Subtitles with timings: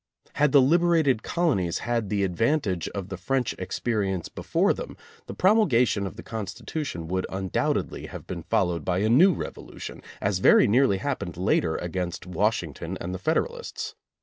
[0.33, 6.07] Had the liberated colonies had the advantage of the French experience before them, the promulgation
[6.07, 10.67] of the Constitution would undoubtedly have been fol lowed by a new revolution, as very
[10.67, 13.93] nearly hap pened later against Washington and the Federal ists.